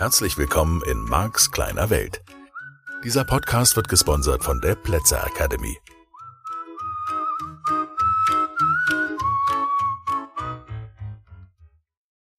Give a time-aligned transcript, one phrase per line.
[0.00, 2.22] Herzlich willkommen in Marks kleiner Welt.
[3.04, 5.76] Dieser Podcast wird gesponsert von der Plätzer Academy.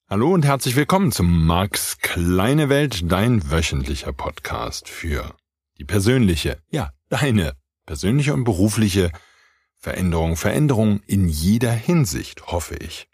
[0.09, 5.35] Hallo und herzlich willkommen zum Marks kleine Welt, dein wöchentlicher Podcast für
[5.77, 7.53] die persönliche, ja, deine
[7.85, 9.11] persönliche und berufliche
[9.77, 13.07] Veränderung, Veränderung in jeder Hinsicht, hoffe ich.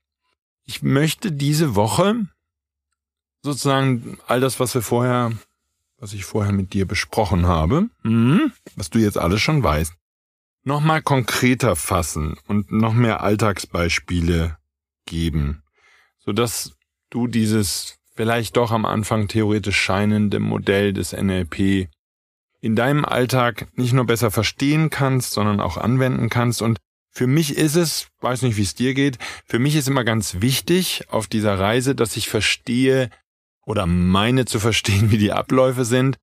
[0.64, 2.28] Ich möchte diese Woche
[3.48, 5.32] sozusagen all das, was wir vorher,
[5.98, 9.94] was ich vorher mit dir besprochen habe, hm, was du jetzt alles schon weißt,
[10.64, 14.58] nochmal konkreter fassen und noch mehr Alltagsbeispiele
[15.06, 15.64] geben,
[16.20, 16.76] sodass
[17.10, 21.88] du dieses vielleicht doch am Anfang theoretisch scheinende Modell des NLP
[22.60, 26.62] in deinem Alltag nicht nur besser verstehen kannst, sondern auch anwenden kannst.
[26.62, 26.80] Und
[27.12, 30.42] für mich ist es, weiß nicht, wie es dir geht, für mich ist immer ganz
[30.42, 33.10] wichtig auf dieser Reise, dass ich verstehe,
[33.68, 36.18] oder meine zu verstehen, wie die Abläufe sind,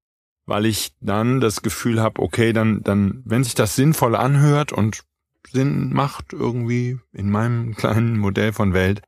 [0.47, 5.05] weil ich dann das Gefühl habe, okay, dann, dann, wenn sich das sinnvoll anhört und
[5.53, 9.03] Sinn macht irgendwie in meinem kleinen Modell von Welt,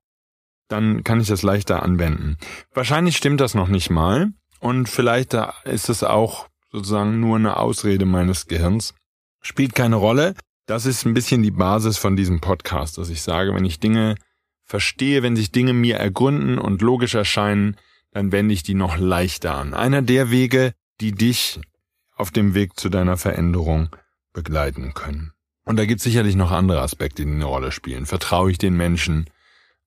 [0.68, 2.36] dann kann ich das leichter anwenden.
[2.74, 5.32] Wahrscheinlich stimmt das noch nicht mal und vielleicht
[5.64, 8.94] ist es auch sozusagen nur eine Ausrede meines Gehirns.
[9.40, 10.34] Spielt keine Rolle.
[10.66, 14.16] Das ist ein bisschen die Basis von diesem Podcast, dass ich sage, wenn ich Dinge
[14.64, 17.76] verstehe, wenn sich Dinge mir ergründen und logisch erscheinen,
[18.16, 19.74] dann wende ich die noch leichter an.
[19.74, 20.72] Einer der Wege,
[21.02, 21.60] die dich
[22.16, 23.94] auf dem Weg zu deiner Veränderung
[24.32, 25.32] begleiten können.
[25.66, 28.06] Und da gibt es sicherlich noch andere Aspekte, die eine Rolle spielen.
[28.06, 29.28] Vertraue ich den Menschen,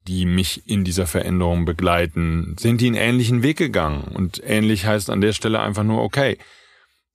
[0.08, 2.56] die mich in dieser Veränderung begleiten?
[2.60, 4.04] Sind die einen ähnlichen Weg gegangen?
[4.04, 6.38] Und ähnlich heißt an der Stelle einfach nur, okay,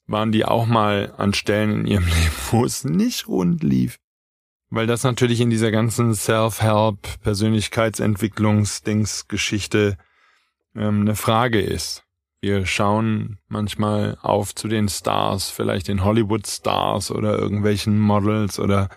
[0.08, 4.00] waren die auch mal an Stellen in ihrem Leben, wo es nicht rund lief?
[4.68, 9.96] Weil das natürlich in dieser ganzen Self-Help, Persönlichkeitsentwicklungsdingsgeschichte
[10.74, 12.04] ähm, eine Frage ist.
[12.40, 18.90] Wir schauen manchmal auf zu den Stars, vielleicht den Hollywood-Stars oder irgendwelchen Models oder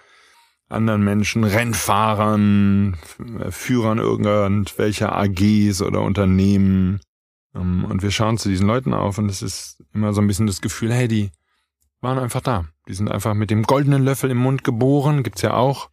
[0.69, 2.97] anderen Menschen, Rennfahrern,
[3.49, 6.99] Führern irgendwelcher AGs oder Unternehmen.
[7.55, 10.47] Ähm, und wir schauen zu diesen Leuten auf und es ist immer so ein bisschen
[10.47, 11.31] das Gefühl, hey, die
[12.01, 12.65] waren einfach da.
[12.87, 15.89] Die sind einfach mit dem goldenen Löffel im Mund geboren, gibt's ja auch,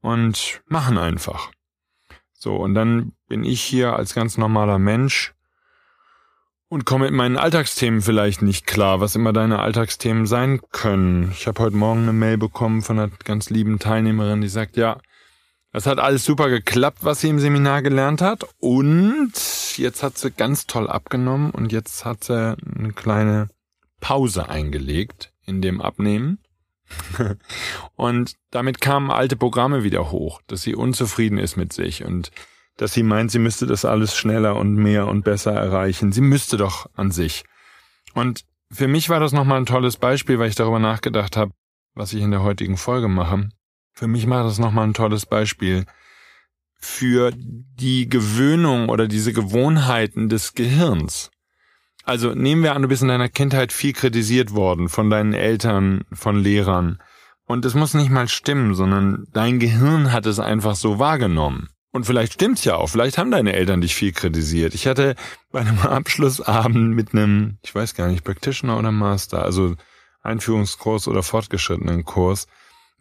[0.00, 1.50] und machen einfach.
[2.38, 5.34] So, und dann bin ich hier als ganz normaler Mensch
[6.68, 11.32] und komme mit meinen Alltagsthemen vielleicht nicht klar, was immer deine Alltagsthemen sein können.
[11.32, 15.00] Ich habe heute Morgen eine Mail bekommen von einer ganz lieben Teilnehmerin, die sagt, ja,
[15.72, 18.44] das hat alles super geklappt, was sie im Seminar gelernt hat.
[18.58, 19.32] Und
[19.76, 23.48] jetzt hat sie ganz toll abgenommen und jetzt hat sie eine kleine
[24.00, 26.38] Pause eingelegt in dem Abnehmen.
[27.96, 32.30] und damit kamen alte Programme wieder hoch, dass sie unzufrieden ist mit sich und
[32.76, 36.12] dass sie meint, sie müsste das alles schneller und mehr und besser erreichen.
[36.12, 37.44] Sie müsste doch an sich.
[38.14, 41.52] Und für mich war das nochmal ein tolles Beispiel, weil ich darüber nachgedacht habe,
[41.94, 43.48] was ich in der heutigen Folge mache.
[43.92, 45.84] Für mich war das nochmal ein tolles Beispiel
[46.80, 51.30] für die Gewöhnung oder diese Gewohnheiten des Gehirns.
[52.08, 56.04] Also nehmen wir an, du bist in deiner Kindheit viel kritisiert worden von deinen Eltern,
[56.10, 57.02] von Lehrern.
[57.44, 61.68] Und es muss nicht mal stimmen, sondern dein Gehirn hat es einfach so wahrgenommen.
[61.92, 64.72] Und vielleicht stimmt's ja auch, vielleicht haben deine Eltern dich viel kritisiert.
[64.72, 65.16] Ich hatte
[65.52, 69.74] bei einem Abschlussabend mit einem, ich weiß gar nicht, Practitioner oder Master, also
[70.22, 72.46] Einführungskurs oder fortgeschrittenen Kurs,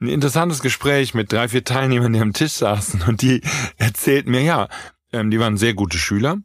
[0.01, 3.39] ein interessantes Gespräch mit drei, vier Teilnehmern, die am Tisch saßen und die
[3.77, 4.67] erzählten mir, ja,
[5.13, 6.39] ähm, die waren sehr gute Schüler,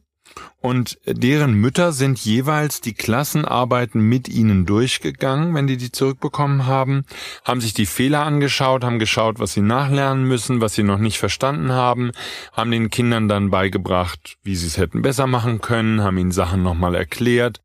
[0.61, 7.05] und deren Mütter sind jeweils die Klassenarbeiten mit ihnen durchgegangen, wenn die die zurückbekommen haben,
[7.43, 11.19] haben sich die Fehler angeschaut, haben geschaut, was sie nachlernen müssen, was sie noch nicht
[11.19, 12.11] verstanden haben,
[12.53, 16.63] haben den Kindern dann beigebracht, wie sie es hätten besser machen können, haben ihnen Sachen
[16.63, 17.59] nochmal erklärt.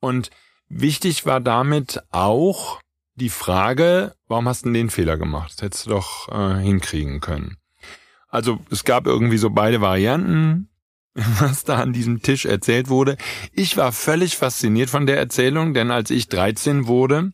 [0.00, 0.30] Und
[0.68, 2.80] wichtig war damit auch
[3.16, 5.54] die Frage, warum hast du den Fehler gemacht?
[5.56, 7.56] Das hättest du doch äh, hinkriegen können.
[8.28, 10.68] Also es gab irgendwie so beide Varianten
[11.40, 13.16] was da an diesem Tisch erzählt wurde.
[13.52, 17.32] Ich war völlig fasziniert von der Erzählung, denn als ich 13 wurde,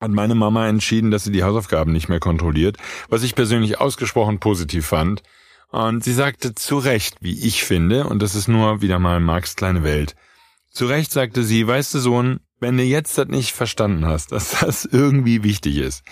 [0.00, 2.78] hat meine Mama entschieden, dass sie die Hausaufgaben nicht mehr kontrolliert,
[3.08, 5.22] was ich persönlich ausgesprochen positiv fand.
[5.70, 9.56] Und sie sagte zu Recht, wie ich finde, und das ist nur wieder mal Marx
[9.56, 10.16] kleine Welt.
[10.70, 14.60] Zu Recht sagte sie, weißt du Sohn, wenn du jetzt das nicht verstanden hast, dass
[14.60, 16.04] das irgendwie wichtig ist,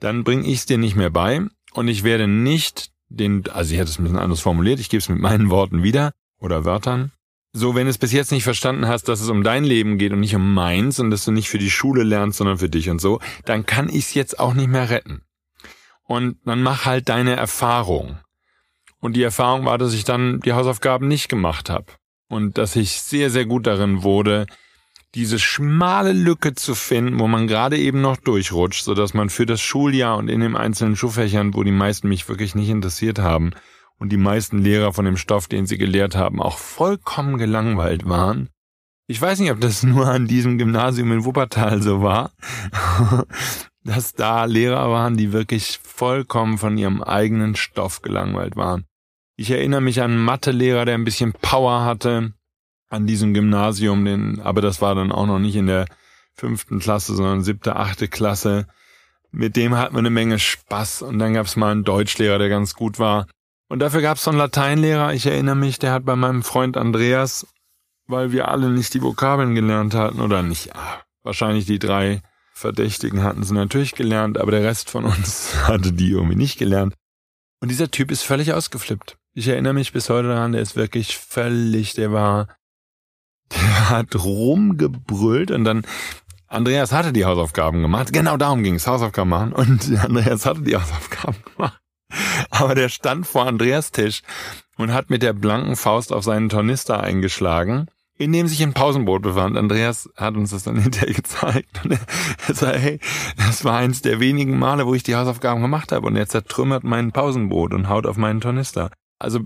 [0.00, 1.40] dann bring ich's dir nicht mehr bei
[1.72, 5.00] und ich werde nicht den, also sie hat es ein bisschen anders formuliert, ich gebe
[5.00, 7.12] es mit meinen Worten wieder, oder Wörtern.
[7.54, 10.12] So, wenn du es bis jetzt nicht verstanden hast, dass es um dein Leben geht
[10.12, 12.88] und nicht um meins und dass du nicht für die Schule lernst, sondern für dich
[12.88, 15.22] und so, dann kann ich es jetzt auch nicht mehr retten.
[16.04, 18.18] Und dann mach halt deine Erfahrung.
[19.00, 21.86] Und die Erfahrung war, dass ich dann die Hausaufgaben nicht gemacht habe.
[22.28, 24.46] und dass ich sehr, sehr gut darin wurde,
[25.14, 29.44] diese schmale Lücke zu finden, wo man gerade eben noch durchrutscht, so dass man für
[29.44, 33.50] das Schuljahr und in den einzelnen Schulfächern, wo die meisten mich wirklich nicht interessiert haben
[34.02, 38.48] und die meisten Lehrer von dem Stoff, den sie gelehrt haben, auch vollkommen gelangweilt waren.
[39.06, 42.32] Ich weiß nicht, ob das nur an diesem Gymnasium in Wuppertal so war,
[43.84, 48.86] dass da Lehrer waren, die wirklich vollkommen von ihrem eigenen Stoff gelangweilt waren.
[49.36, 52.32] Ich erinnere mich an einen Mathelehrer, der ein bisschen Power hatte,
[52.88, 55.86] an diesem Gymnasium, den, aber das war dann auch noch nicht in der
[56.34, 58.66] fünften Klasse, sondern siebte, achte Klasse.
[59.30, 62.48] Mit dem hat man eine Menge Spaß und dann gab es mal einen Deutschlehrer, der
[62.48, 63.28] ganz gut war.
[63.72, 66.76] Und dafür gab es so einen Lateinlehrer, ich erinnere mich, der hat bei meinem Freund
[66.76, 67.46] Andreas,
[68.06, 72.20] weil wir alle nicht die Vokabeln gelernt hatten, oder nicht, ah, wahrscheinlich die drei
[72.52, 76.92] Verdächtigen hatten sie natürlich gelernt, aber der Rest von uns hatte die irgendwie nicht gelernt.
[77.62, 79.16] Und dieser Typ ist völlig ausgeflippt.
[79.32, 82.48] Ich erinnere mich bis heute daran, der ist wirklich völlig, der war
[83.52, 85.86] der hat rumgebrüllt und dann
[86.46, 88.12] Andreas hatte die Hausaufgaben gemacht.
[88.12, 89.54] Genau darum ging es, Hausaufgaben machen.
[89.54, 91.81] Und Andreas hatte die Hausaufgaben gemacht.
[92.50, 94.22] Aber der stand vor Andreas Tisch
[94.76, 97.86] und hat mit der blanken Faust auf seinen Tornister eingeschlagen,
[98.16, 99.56] in dem sich ein Pausenboot befand.
[99.56, 101.84] Andreas hat uns das dann hinterher gezeigt.
[101.84, 103.00] Und er sagte, hey,
[103.36, 106.06] das war eins der wenigen Male, wo ich die Hausaufgaben gemacht habe.
[106.06, 108.90] Und er zertrümmert mein Pausenboot und haut auf meinen Tornister.
[109.18, 109.40] Also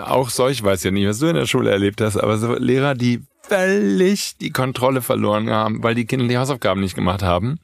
[0.00, 2.94] auch solch weiß ja nicht, was du in der Schule erlebt hast, aber so Lehrer,
[2.94, 7.58] die völlig die Kontrolle verloren haben, weil die Kinder die Hausaufgaben nicht gemacht haben.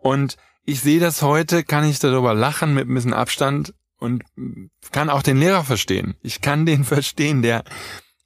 [0.00, 4.24] Und ich sehe das heute, kann ich darüber lachen mit ein bisschen Abstand und
[4.92, 6.16] kann auch den Lehrer verstehen.
[6.22, 7.64] Ich kann den verstehen, der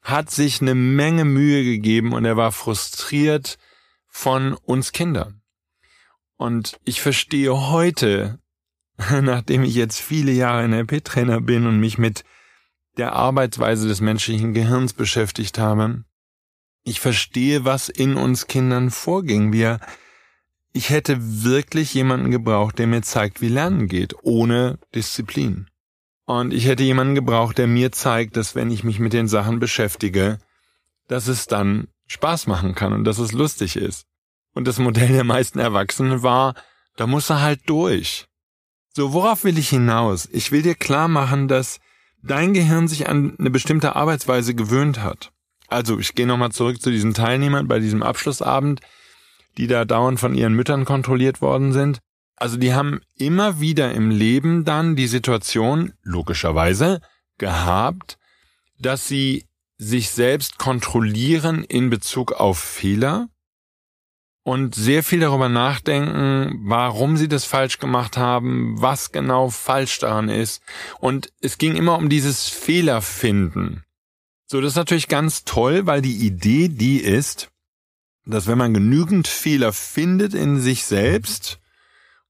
[0.03, 3.59] hat sich eine Menge Mühe gegeben und er war frustriert
[4.09, 5.43] von uns Kindern.
[6.37, 8.41] Und ich verstehe heute,
[9.23, 12.25] nachdem ich jetzt viele Jahre NLP-Trainer bin und mich mit
[12.99, 16.05] der Arbeitsweise des menschlichen Gehirns beschäftigt habe,
[16.85, 19.53] ich verstehe, was in uns Kindern vorging.
[19.53, 19.79] Wir,
[20.73, 25.69] ich hätte wirklich jemanden gebraucht, der mir zeigt, wie Lernen geht, ohne Disziplin.
[26.25, 29.59] Und ich hätte jemanden gebraucht, der mir zeigt, dass wenn ich mich mit den Sachen
[29.59, 30.39] beschäftige,
[31.09, 34.07] dass es dann Spaß machen kann und dass es lustig ist.
[34.55, 36.55] Und das Modell der meisten Erwachsenen war,
[36.97, 38.27] da muss er halt durch.
[38.95, 40.29] So, worauf will ich hinaus?
[40.31, 41.81] Ich will dir klar machen, dass
[42.23, 45.33] dein Gehirn sich an eine bestimmte Arbeitsweise gewöhnt hat.
[45.69, 48.83] Also, ich gehe nochmal zurück zu diesen Teilnehmern bei diesem Abschlussabend,
[49.59, 51.99] die da dauernd von ihren Müttern kontrolliert worden sind.
[52.37, 57.01] Also, die haben immer wieder im Leben dann die Situation, logischerweise,
[57.39, 58.19] gehabt,
[58.79, 59.47] dass sie
[59.79, 63.29] sich selbst kontrollieren in Bezug auf Fehler
[64.45, 70.29] und sehr viel darüber nachdenken, warum sie das falsch gemacht haben, was genau falsch daran
[70.29, 70.63] ist.
[70.99, 73.85] Und es ging immer um dieses Fehlerfinden.
[74.47, 77.52] So, das ist natürlich ganz toll, weil die Idee die ist,
[78.25, 81.59] dass wenn man genügend Fehler findet in sich selbst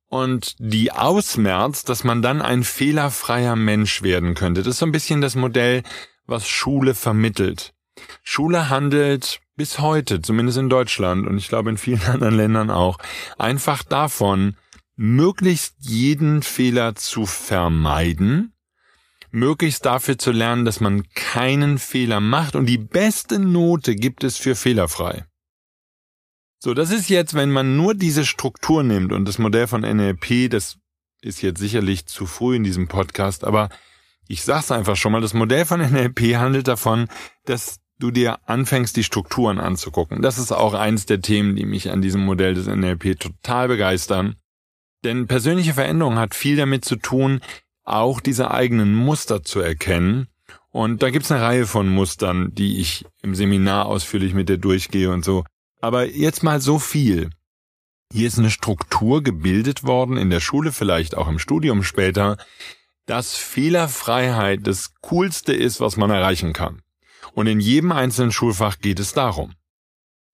[0.09, 4.63] und die ausmerzt, dass man dann ein fehlerfreier Mensch werden könnte.
[4.63, 5.83] Das ist so ein bisschen das Modell,
[6.27, 7.75] was Schule vermittelt.
[8.23, 12.99] Schule handelt bis heute, zumindest in Deutschland und ich glaube in vielen anderen Ländern auch,
[13.39, 14.57] einfach davon,
[14.97, 18.53] möglichst jeden Fehler zu vermeiden,
[19.31, 24.37] möglichst dafür zu lernen, dass man keinen Fehler macht und die beste Note gibt es
[24.37, 25.25] für fehlerfrei.
[26.65, 30.49] So, das ist jetzt, wenn man nur diese Struktur nimmt und das Modell von NLP,
[30.49, 30.77] das
[31.21, 33.69] ist jetzt sicherlich zu früh in diesem Podcast, aber
[34.29, 37.09] ich sag's einfach schon mal, das Modell von NLP handelt davon,
[37.47, 40.23] dass du dir anfängst, die Strukturen anzugucken.
[40.23, 44.37] Das ist auch eins der Themen, die mich an diesem Modell des NLP total begeistern.
[45.03, 47.41] Denn persönliche Veränderung hat viel damit zu tun,
[47.83, 50.29] auch diese eigenen Muster zu erkennen.
[50.71, 55.11] Und da gibt's eine Reihe von Mustern, die ich im Seminar ausführlich mit dir durchgehe
[55.11, 55.43] und so.
[55.83, 57.31] Aber jetzt mal so viel.
[58.13, 62.37] Hier ist eine Struktur gebildet worden, in der Schule, vielleicht auch im Studium später,
[63.07, 66.83] dass Fehlerfreiheit das Coolste ist, was man erreichen kann.
[67.35, 69.55] Und in jedem einzelnen Schulfach geht es darum.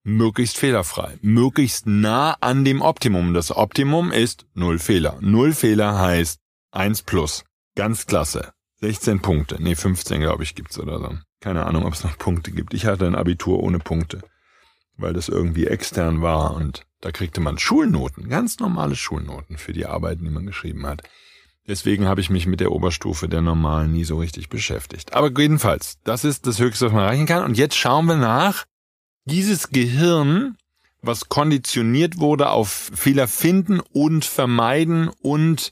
[0.03, 3.33] Möglichst fehlerfrei, möglichst nah an dem Optimum.
[3.33, 5.17] Das Optimum ist null Fehler.
[5.19, 6.39] Null Fehler heißt
[6.71, 7.43] eins plus.
[7.75, 8.53] Ganz klasse.
[8.81, 9.57] 16 Punkte.
[9.59, 11.17] Nee, 15 glaube ich gibt's oder so.
[11.39, 12.73] Keine Ahnung, ob es noch Punkte gibt.
[12.73, 14.21] Ich hatte ein Abitur ohne Punkte,
[14.99, 19.85] weil das irgendwie extern war und da kriegte man Schulnoten, ganz normale Schulnoten für die
[19.85, 21.03] Arbeiten, die man geschrieben hat.
[21.67, 25.13] Deswegen habe ich mich mit der Oberstufe der Normalen nie so richtig beschäftigt.
[25.13, 27.43] Aber jedenfalls, das ist das Höchste, was man erreichen kann.
[27.43, 28.65] Und jetzt schauen wir nach.
[29.25, 30.57] Dieses Gehirn,
[31.03, 35.71] was konditioniert wurde auf Fehler finden und vermeiden und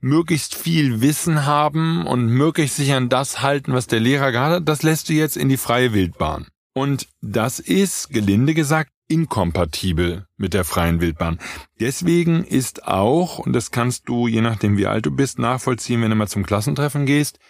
[0.00, 4.68] möglichst viel Wissen haben und möglichst sich an das halten, was der Lehrer gerade hat,
[4.68, 6.46] das lässt du jetzt in die freie Wildbahn.
[6.78, 11.40] Und das ist, gelinde gesagt, inkompatibel mit der freien Wildbahn.
[11.80, 16.10] Deswegen ist auch, und das kannst du, je nachdem wie alt du bist, nachvollziehen, wenn
[16.10, 17.40] du mal zum Klassentreffen gehst,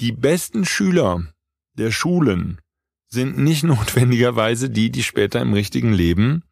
[0.00, 1.24] die besten Schüler
[1.76, 2.60] der Schulen
[3.08, 6.44] sind nicht notwendigerweise die, die später im richtigen Leben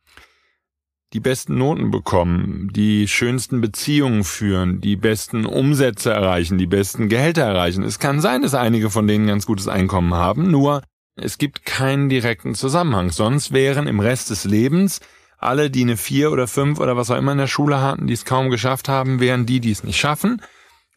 [1.12, 7.42] die besten Noten bekommen, die schönsten Beziehungen führen, die besten Umsätze erreichen, die besten Gehälter
[7.42, 7.84] erreichen.
[7.84, 10.82] Es kann sein, dass einige von denen ganz gutes Einkommen haben, nur
[11.16, 13.10] es gibt keinen direkten Zusammenhang.
[13.10, 15.00] Sonst wären im Rest des Lebens
[15.38, 18.14] alle, die eine vier oder fünf oder was auch immer in der Schule hatten, die
[18.14, 20.40] es kaum geschafft haben, wären die, die es nicht schaffen.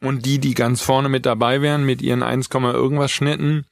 [0.01, 3.65] Und die, die ganz vorne mit dabei wären, mit ihren 1, irgendwas Schnitten,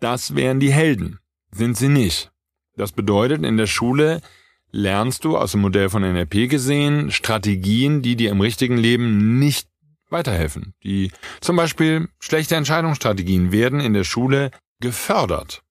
[0.00, 1.18] das wären die Helden.
[1.50, 2.30] Sind sie nicht.
[2.76, 4.20] Das bedeutet, in der Schule
[4.70, 9.68] lernst du aus dem Modell von NLP gesehen Strategien, die dir im richtigen Leben nicht
[10.10, 10.74] weiterhelfen.
[10.84, 14.50] Die zum Beispiel schlechte Entscheidungsstrategien werden in der Schule
[14.80, 15.62] gefördert.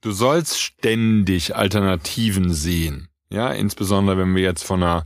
[0.00, 3.08] Du sollst ständig Alternativen sehen.
[3.30, 5.04] Ja, insbesondere wenn wir jetzt von einer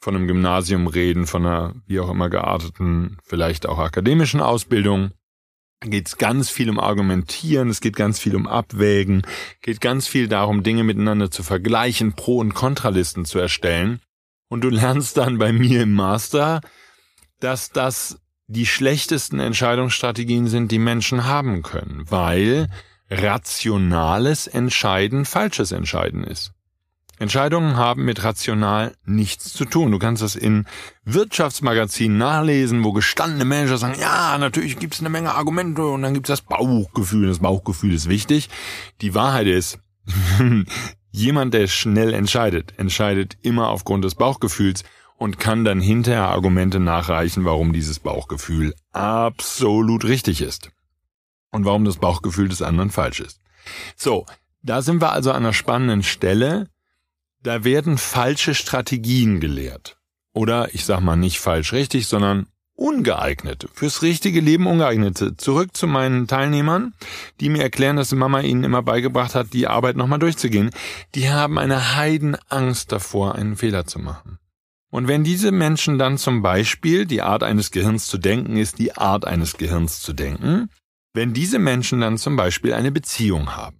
[0.00, 5.10] von einem Gymnasium reden, von einer wie auch immer gearteten, vielleicht auch akademischen Ausbildung
[5.80, 9.22] geht es ganz viel um Argumentieren, es geht ganz viel um Abwägen,
[9.62, 14.00] geht ganz viel darum, Dinge miteinander zu vergleichen, Pro- und Kontralisten zu erstellen.
[14.48, 16.60] Und du lernst dann bei mir im Master,
[17.38, 22.68] dass das die schlechtesten Entscheidungsstrategien sind, die Menschen haben können, weil
[23.10, 26.52] rationales Entscheiden falsches Entscheiden ist.
[27.18, 29.90] Entscheidungen haben mit rational nichts zu tun.
[29.90, 30.66] Du kannst das in
[31.04, 36.14] Wirtschaftsmagazinen nachlesen, wo gestandene Manager sagen, ja, natürlich gibt es eine Menge Argumente und dann
[36.14, 37.26] gibt es das Bauchgefühl.
[37.28, 38.48] Das Bauchgefühl ist wichtig.
[39.00, 39.80] Die Wahrheit ist,
[41.10, 44.84] jemand, der schnell entscheidet, entscheidet immer aufgrund des Bauchgefühls
[45.16, 50.70] und kann dann hinterher Argumente nachreichen, warum dieses Bauchgefühl absolut richtig ist.
[51.50, 53.40] Und warum das Bauchgefühl des anderen falsch ist.
[53.96, 54.26] So,
[54.62, 56.68] da sind wir also an einer spannenden Stelle
[57.42, 59.96] da werden falsche Strategien gelehrt.
[60.32, 65.36] Oder ich sag mal nicht falsch richtig, sondern ungeeignete, fürs richtige Leben ungeeignete.
[65.36, 66.94] Zurück zu meinen Teilnehmern,
[67.40, 70.70] die mir erklären, dass die Mama ihnen immer beigebracht hat, die Arbeit nochmal durchzugehen.
[71.14, 74.38] Die haben eine Heidenangst davor, einen Fehler zu machen.
[74.90, 78.96] Und wenn diese Menschen dann zum Beispiel, die Art eines Gehirns zu denken ist die
[78.96, 80.70] Art eines Gehirns zu denken,
[81.14, 83.78] wenn diese Menschen dann zum Beispiel eine Beziehung haben,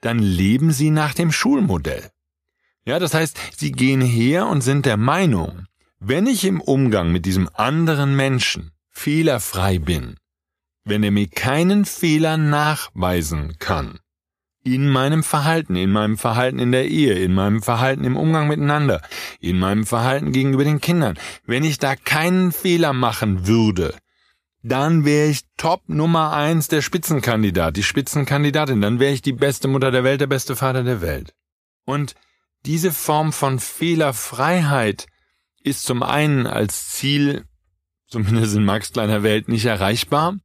[0.00, 2.10] dann leben sie nach dem Schulmodell.
[2.84, 5.66] Ja, das heißt, sie gehen her und sind der Meinung,
[5.98, 10.16] wenn ich im Umgang mit diesem anderen Menschen fehlerfrei bin,
[10.84, 13.98] wenn er mir keinen Fehler nachweisen kann,
[14.62, 19.00] in meinem Verhalten, in meinem Verhalten in der Ehe, in meinem Verhalten im Umgang miteinander,
[19.40, 23.94] in meinem Verhalten gegenüber den Kindern, wenn ich da keinen Fehler machen würde,
[24.66, 29.68] dann wäre ich Top Nummer eins der Spitzenkandidat, die Spitzenkandidatin, dann wäre ich die beste
[29.68, 31.34] Mutter der Welt, der beste Vater der Welt.
[31.84, 32.14] Und
[32.64, 35.06] diese Form von Fehlerfreiheit
[35.62, 37.44] ist zum einen als Ziel,
[38.08, 40.36] zumindest in Max kleiner Welt, nicht erreichbar.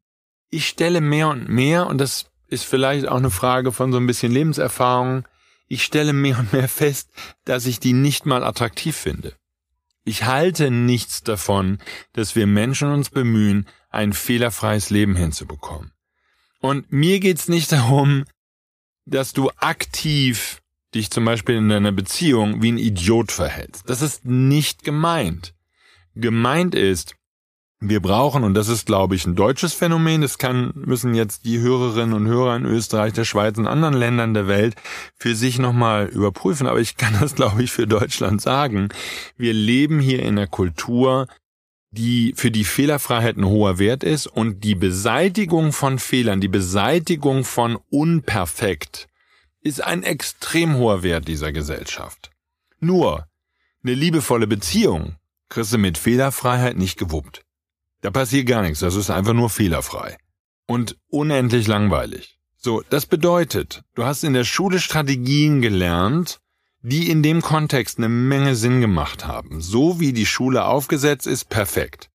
[0.51, 4.05] Ich stelle mehr und mehr, und das ist vielleicht auch eine Frage von so ein
[4.05, 5.27] bisschen Lebenserfahrung,
[5.67, 7.09] ich stelle mehr und mehr fest,
[7.45, 9.33] dass ich die nicht mal attraktiv finde.
[10.03, 11.79] Ich halte nichts davon,
[12.13, 15.91] dass wir Menschen uns bemühen, ein fehlerfreies Leben hinzubekommen.
[16.59, 18.25] Und mir geht's nicht darum,
[19.05, 20.61] dass du aktiv
[20.93, 23.89] dich zum Beispiel in deiner Beziehung wie ein Idiot verhältst.
[23.89, 25.53] Das ist nicht gemeint.
[26.15, 27.15] Gemeint ist,
[27.83, 31.59] wir brauchen, und das ist, glaube ich, ein deutsches Phänomen, das kann, müssen jetzt die
[31.59, 34.75] Hörerinnen und Hörer in Österreich, der Schweiz und anderen Ländern der Welt
[35.17, 38.89] für sich nochmal überprüfen, aber ich kann das, glaube ich, für Deutschland sagen.
[39.35, 41.27] Wir leben hier in einer Kultur,
[41.91, 47.43] die für die Fehlerfreiheit ein hoher Wert ist und die Beseitigung von Fehlern, die Beseitigung
[47.43, 49.07] von unperfekt
[49.61, 52.31] ist ein extrem hoher Wert dieser Gesellschaft.
[52.79, 53.27] Nur,
[53.83, 55.17] eine liebevolle Beziehung
[55.49, 57.43] kriegst du mit Fehlerfreiheit nicht gewuppt.
[58.01, 60.17] Da passiert gar nichts, das ist einfach nur fehlerfrei.
[60.65, 62.39] Und unendlich langweilig.
[62.57, 66.39] So, das bedeutet, du hast in der Schule Strategien gelernt,
[66.83, 69.61] die in dem Kontext eine Menge Sinn gemacht haben.
[69.61, 72.09] So wie die Schule aufgesetzt ist, perfekt.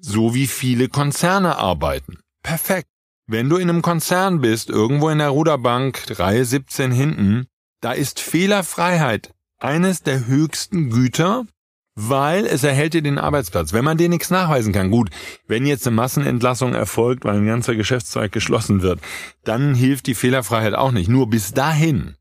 [0.00, 2.18] So wie viele Konzerne arbeiten.
[2.42, 2.88] Perfekt.
[3.26, 7.46] Wenn du in einem Konzern bist, irgendwo in der Ruderbank, Reihe 17 hinten,
[7.80, 11.46] da ist Fehlerfreiheit eines der höchsten Güter,
[11.94, 13.72] weil es erhält dir den Arbeitsplatz.
[13.72, 15.10] Wenn man dir nichts nachweisen kann, gut,
[15.46, 19.00] wenn jetzt eine Massenentlassung erfolgt, weil ein ganzer Geschäftszweig geschlossen wird,
[19.44, 21.08] dann hilft die Fehlerfreiheit auch nicht.
[21.08, 22.16] Nur bis dahin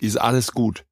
[0.00, 0.84] ist alles gut.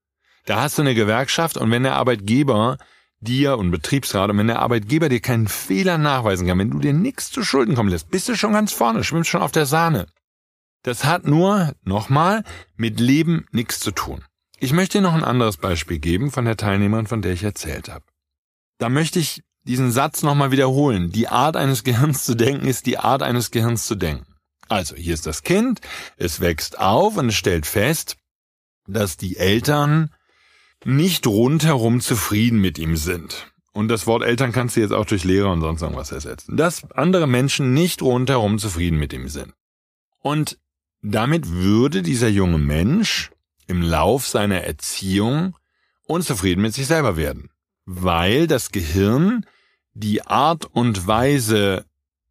[0.44, 2.78] Da hast du eine Gewerkschaft und wenn der Arbeitgeber
[3.20, 6.92] dir und Betriebsrat und wenn der Arbeitgeber dir keinen Fehler nachweisen kann, wenn du dir
[6.92, 10.06] nichts zu Schulden kommen lässt, bist du schon ganz vorne, schwimmst schon auf der Sahne.
[10.82, 12.44] Das hat nur, nochmal,
[12.76, 14.22] mit Leben nichts zu tun.
[14.58, 17.88] Ich möchte dir noch ein anderes Beispiel geben von der Teilnehmerin, von der ich erzählt
[17.88, 18.04] habe.
[18.78, 21.10] Da möchte ich diesen Satz nochmal wiederholen.
[21.10, 24.26] Die Art eines Gehirns zu denken ist die Art eines Gehirns zu denken.
[24.68, 25.80] Also, hier ist das Kind,
[26.16, 28.16] es wächst auf und es stellt fest,
[28.86, 30.10] dass die Eltern
[30.86, 33.52] nicht rundherum zufrieden mit ihm sind.
[33.72, 36.56] Und das Wort Eltern kannst du jetzt auch durch Lehrer und sonst irgendwas ersetzen.
[36.56, 39.52] Dass andere Menschen nicht rundherum zufrieden mit ihm sind.
[40.20, 40.58] Und
[41.02, 43.30] damit würde dieser junge Mensch
[43.66, 45.56] im Lauf seiner Erziehung
[46.06, 47.50] unzufrieden mit sich selber werden.
[47.84, 49.44] Weil das Gehirn
[49.92, 51.84] die Art und Weise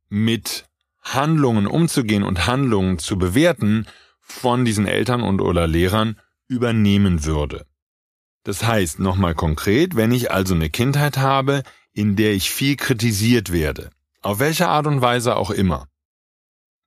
[0.10, 0.66] mit
[1.02, 3.86] Handlungen umzugehen und Handlungen zu bewerten
[4.22, 7.66] von diesen Eltern und oder Lehrern übernehmen würde.
[8.44, 13.52] Das heißt, nochmal konkret, wenn ich also eine Kindheit habe, in der ich viel kritisiert
[13.52, 13.90] werde,
[14.22, 15.88] auf welche Art und Weise auch immer,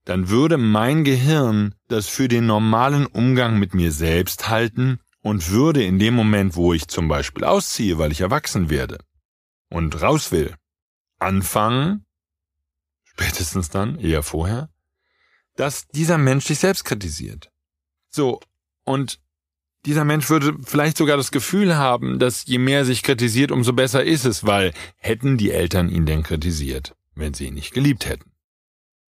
[0.05, 5.85] dann würde mein Gehirn das für den normalen Umgang mit mir selbst halten und würde
[5.85, 8.99] in dem Moment, wo ich zum Beispiel ausziehe, weil ich erwachsen werde
[9.69, 10.55] und raus will,
[11.19, 12.07] anfangen,
[13.05, 14.69] spätestens dann, eher vorher,
[15.57, 17.51] dass dieser Mensch sich selbst kritisiert.
[18.11, 18.41] So,
[18.85, 19.19] und
[19.87, 24.05] dieser Mensch würde vielleicht sogar das Gefühl haben, dass je mehr sich kritisiert, umso besser
[24.05, 28.33] ist es, weil hätten die Eltern ihn denn kritisiert, wenn sie ihn nicht geliebt hätten.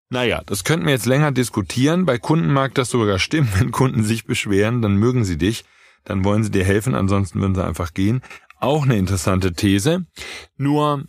[0.09, 2.07] Naja, das könnten wir jetzt länger diskutieren.
[2.07, 3.49] Bei Kunden mag das sogar stimmen.
[3.59, 5.65] Wenn Kunden sich beschweren, dann mögen sie dich,
[6.05, 8.23] dann wollen sie dir helfen, ansonsten würden sie einfach gehen.
[8.61, 10.07] Auch eine interessante These.
[10.57, 11.07] Nur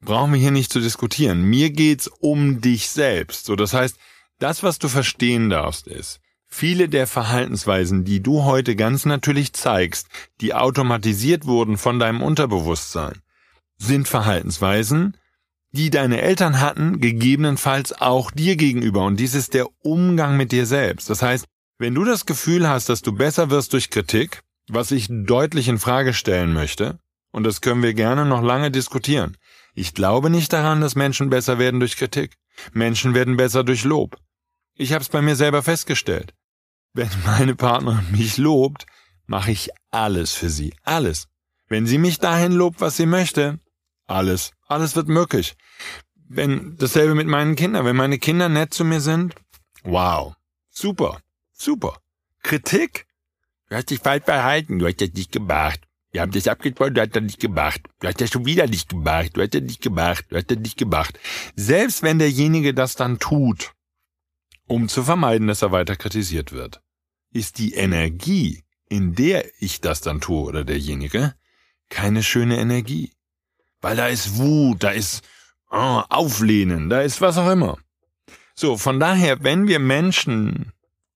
[0.00, 1.42] brauchen wir hier nicht zu diskutieren.
[1.42, 3.46] Mir geht's um dich selbst.
[3.46, 3.98] So, das heißt,
[4.38, 10.08] das, was du verstehen darfst, ist, Viele der Verhaltensweisen, die du heute ganz natürlich zeigst,
[10.40, 13.20] die automatisiert wurden von deinem Unterbewusstsein,
[13.76, 15.16] sind Verhaltensweisen,
[15.72, 19.04] die deine Eltern hatten, gegebenenfalls auch dir gegenüber.
[19.04, 21.10] Und dies ist der Umgang mit dir selbst.
[21.10, 21.44] Das heißt,
[21.78, 25.78] wenn du das Gefühl hast, dass du besser wirst durch Kritik, was ich deutlich in
[25.78, 26.98] Frage stellen möchte,
[27.30, 29.36] und das können wir gerne noch lange diskutieren.
[29.74, 32.34] Ich glaube nicht daran, dass Menschen besser werden durch Kritik.
[32.72, 34.16] Menschen werden besser durch Lob.
[34.74, 36.34] Ich habe es bei mir selber festgestellt.
[36.98, 38.84] Wenn meine Partnerin mich lobt,
[39.26, 40.74] mache ich alles für sie.
[40.82, 41.28] Alles.
[41.68, 43.60] Wenn sie mich dahin lobt, was sie möchte,
[44.08, 44.50] alles.
[44.66, 45.54] Alles wird möglich.
[46.28, 47.84] Wenn, dasselbe mit meinen Kindern.
[47.84, 49.36] Wenn meine Kinder nett zu mir sind,
[49.84, 50.34] wow.
[50.70, 51.20] Super.
[51.52, 52.00] Super.
[52.42, 53.06] Kritik?
[53.68, 54.80] Du hast dich falsch verhalten.
[54.80, 55.80] Du hast das nicht gemacht.
[56.10, 57.80] Wir haben das abgesprochen, du hast das nicht gemacht.
[58.00, 59.36] Du hast das schon wieder nicht gemacht.
[59.36, 60.24] Du hast das nicht gemacht.
[60.30, 61.16] Du hast das nicht gemacht.
[61.54, 63.72] Selbst wenn derjenige das dann tut,
[64.66, 66.80] um zu vermeiden, dass er weiter kritisiert wird,
[67.38, 71.34] ist die Energie, in der ich das dann tue oder derjenige,
[71.88, 73.12] keine schöne Energie.
[73.80, 75.22] Weil da ist Wut, da ist
[75.70, 77.78] oh, Auflehnen, da ist was auch immer.
[78.54, 80.72] So, von daher, wenn wir Menschen,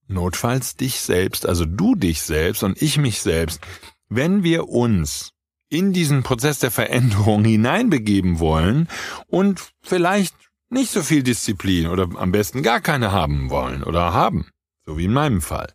[0.07, 3.59] notfalls dich selbst, also du dich selbst und ich mich selbst,
[4.07, 5.31] wenn wir uns
[5.69, 8.87] in diesen Prozess der Veränderung hineinbegeben wollen
[9.27, 10.35] und vielleicht
[10.69, 14.47] nicht so viel Disziplin oder am besten gar keine haben wollen oder haben,
[14.85, 15.73] so wie in meinem Fall,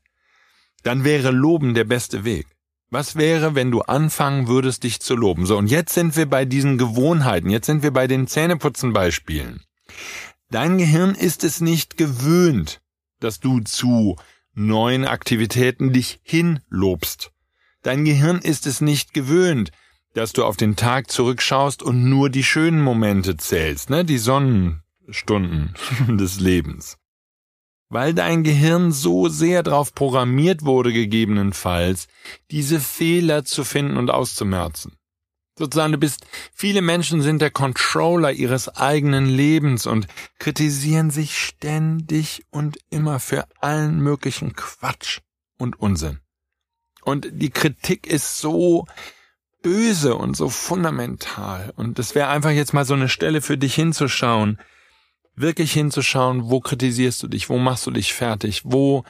[0.89, 2.47] dann wäre Loben der beste Weg.
[2.89, 5.45] Was wäre, wenn du anfangen würdest, dich zu loben?
[5.45, 9.61] So, und jetzt sind wir bei diesen Gewohnheiten, jetzt sind wir bei den Zähneputzen-Beispielen.
[10.51, 12.81] Dein Gehirn ist es nicht gewöhnt,
[13.21, 14.17] dass du zu
[14.55, 17.33] neuen Aktivitäten dich hinlobst.
[17.83, 19.73] Dein Gehirn ist es nicht gewöhnt,
[20.15, 24.83] dass du auf den Tag zurückschaust und nur die schönen Momente zählst, ne, die Sonnen,
[25.11, 25.75] Stunden
[26.17, 26.97] des Lebens.
[27.91, 32.09] Weil dein Gehirn so sehr darauf programmiert wurde, gegebenenfalls,
[32.51, 34.93] diese Fehler zu finden und auszumerzen.
[35.59, 36.25] Sozusagen, du bist,
[36.55, 40.07] viele Menschen sind der Controller ihres eigenen Lebens und
[40.39, 45.21] kritisieren sich ständig und immer für allen möglichen Quatsch
[45.59, 46.21] und Unsinn.
[47.03, 48.87] Und die Kritik ist so
[49.63, 51.73] böse und so fundamental.
[51.75, 54.59] Und es wäre einfach jetzt mal so eine Stelle für dich hinzuschauen,
[55.41, 59.05] wirklich hinzuschauen, wo kritisierst du dich, wo machst du dich fertig, wo,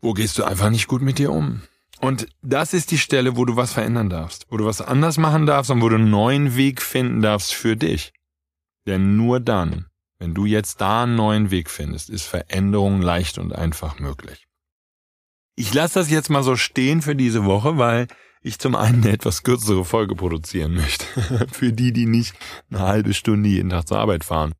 [0.00, 1.62] wo gehst du einfach nicht gut mit dir um.
[2.00, 5.46] Und das ist die Stelle, wo du was verändern darfst, wo du was anders machen
[5.46, 8.12] darfst und wo du einen neuen Weg finden darfst für dich.
[8.86, 9.86] Denn nur dann,
[10.18, 14.46] wenn du jetzt da einen neuen Weg findest, ist Veränderung leicht und einfach möglich.
[15.56, 18.06] Ich lasse das jetzt mal so stehen für diese Woche, weil
[18.42, 21.04] ich zum einen eine etwas kürzere Folge produzieren möchte.
[21.52, 22.34] für die, die nicht
[22.70, 24.52] eine halbe Stunde jeden Tag zur Arbeit fahren.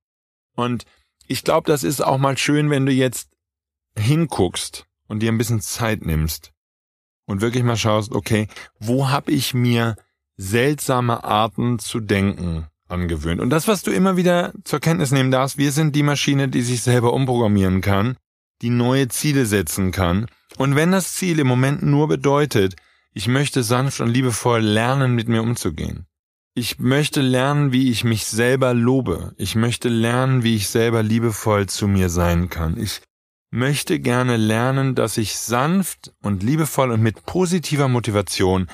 [0.59, 0.87] Und
[1.29, 3.31] ich glaube, das ist auch mal schön, wenn du jetzt
[3.97, 6.53] hinguckst und dir ein bisschen Zeit nimmst
[7.27, 8.49] und wirklich mal schaust, okay,
[8.81, 9.95] wo habe ich mir
[10.37, 13.41] seltsame Arten zu denken angewöhnt.
[13.41, 16.63] Und das, was du immer wieder zur Kenntnis nehmen darfst, wir sind die Maschine, die
[16.63, 18.17] sich selber umprogrammieren kann,
[18.61, 20.27] die neue Ziele setzen kann.
[20.57, 22.75] Und wenn das Ziel im Moment nur bedeutet,
[23.13, 26.07] ich möchte sanft und liebevoll lernen, mit mir umzugehen.
[26.59, 29.33] Ich möchte lernen, wie ich mich selber lobe.
[29.37, 32.77] Ich möchte lernen, wie ich selber liebevoll zu mir sein kann.
[32.81, 33.01] Ich
[33.53, 38.67] möchte gerne lernen, dass ich sanft und liebevoll und mit positiver Motivation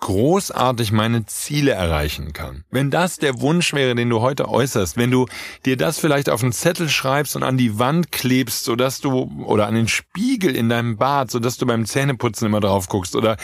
[0.00, 2.64] großartig meine Ziele erreichen kann.
[2.70, 5.24] Wenn das der Wunsch wäre, den du heute äußerst, wenn du
[5.64, 9.68] dir das vielleicht auf einen Zettel schreibst und an die Wand klebst, sodass du, oder
[9.68, 13.38] an den Spiegel in deinem Bad, sodass du beim Zähneputzen immer drauf guckst, oder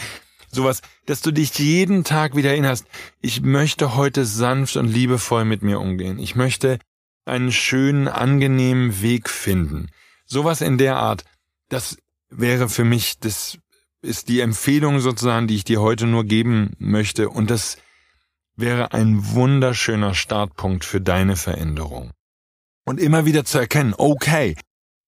[0.51, 2.85] sowas, dass du dich jeden Tag wieder erinnerst,
[3.21, 6.19] ich möchte heute sanft und liebevoll mit mir umgehen.
[6.19, 6.79] Ich möchte
[7.25, 9.89] einen schönen, angenehmen Weg finden.
[10.25, 11.25] Sowas in der Art,
[11.69, 11.97] das
[12.29, 13.57] wäre für mich das
[14.01, 17.29] ist die Empfehlung sozusagen, die ich dir heute nur geben möchte.
[17.29, 17.77] Und das
[18.55, 22.11] wäre ein wunderschöner Startpunkt für deine Veränderung.
[22.85, 24.55] Und immer wieder zu erkennen, okay,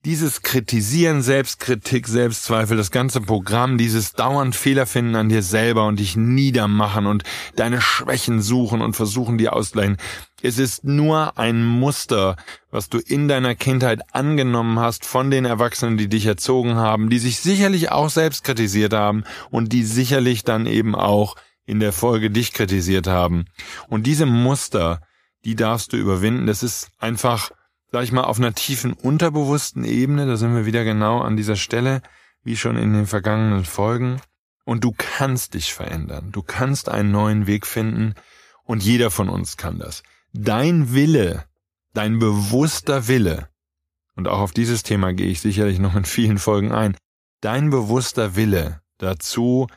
[0.04, 6.00] dieses Kritisieren, Selbstkritik, Selbstzweifel, das ganze Programm, dieses dauernd Fehler finden an dir selber und
[6.00, 7.24] dich niedermachen und
[7.56, 9.98] deine Schwächen suchen und versuchen, die ausgleichen.
[10.42, 12.36] Es ist nur ein Muster,
[12.72, 17.20] was du in deiner Kindheit angenommen hast von den Erwachsenen, die dich erzogen haben, die
[17.20, 21.36] sich sicherlich auch selbst kritisiert haben und die sicherlich dann eben auch
[21.66, 23.46] in der Folge dich kritisiert haben.
[23.88, 25.02] Und diese Muster,
[25.46, 26.48] die darfst du überwinden.
[26.48, 27.52] Das ist einfach
[27.92, 31.56] sag ich mal, auf einer tiefen unterbewussten Ebene, da sind wir wieder genau an dieser
[31.56, 32.02] Stelle,
[32.44, 34.22] wie schon in den vergangenen Folgen.
[34.64, 36.32] Und du kannst dich verändern.
[36.32, 38.16] Du kannst einen neuen Weg finden.
[38.64, 40.04] Und jeder von uns kann das.
[40.34, 41.46] Dein Wille,
[41.94, 43.50] dein bewusster Wille,
[44.16, 46.96] und auch auf dieses Thema gehe ich sicherlich noch in vielen Folgen ein,
[47.42, 49.68] dein bewusster Wille dazu,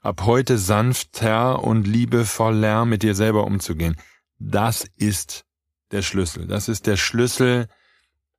[0.00, 3.96] ab heute sanfter und liebevoller mit dir selber umzugehen,
[4.38, 5.47] das ist
[5.90, 6.46] der Schlüssel.
[6.46, 7.68] Das ist der Schlüssel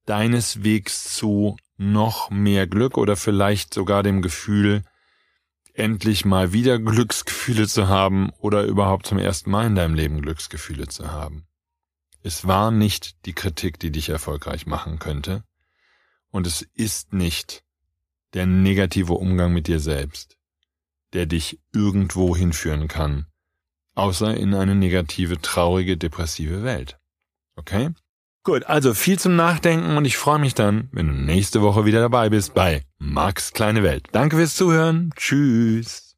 [0.06, 4.84] deines Wegs zu noch mehr Glück oder vielleicht sogar dem Gefühl,
[5.74, 10.88] endlich mal wieder Glücksgefühle zu haben oder überhaupt zum ersten Mal in deinem Leben Glücksgefühle
[10.88, 11.48] zu haben.
[12.22, 15.44] Es war nicht die Kritik, die dich erfolgreich machen könnte,
[16.32, 17.64] und es ist nicht
[18.34, 20.38] der negative Umgang mit dir selbst,
[21.14, 23.26] der dich irgendwo hinführen kann,
[23.96, 26.99] außer in eine negative, traurige, depressive Welt.
[27.60, 27.89] Okay?
[28.43, 32.00] Gut, also viel zum Nachdenken und ich freue mich dann, wenn du nächste Woche wieder
[32.00, 34.08] dabei bist bei Max kleine Welt.
[34.13, 35.12] Danke fürs Zuhören.
[35.15, 36.15] Tschüss.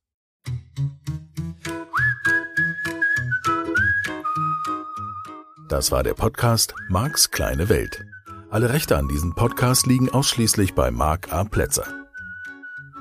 [5.68, 8.06] Das war der Podcast Marks kleine Welt.
[8.50, 11.46] Alle Rechte an diesem Podcast liegen ausschließlich bei Mark A.
[11.46, 11.88] Plätzer.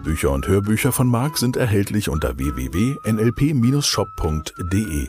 [0.03, 5.09] Bücher und Hörbücher von Mark sind erhältlich unter www.nlp-shop.de.